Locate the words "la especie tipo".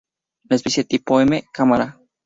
0.49-1.21